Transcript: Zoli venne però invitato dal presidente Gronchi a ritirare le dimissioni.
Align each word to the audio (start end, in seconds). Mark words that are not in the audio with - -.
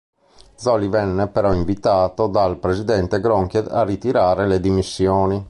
Zoli 0.55 0.87
venne 0.87 1.27
però 1.27 1.53
invitato 1.53 2.25
dal 2.25 2.57
presidente 2.57 3.19
Gronchi 3.19 3.57
a 3.57 3.83
ritirare 3.83 4.47
le 4.47 4.59
dimissioni. 4.59 5.39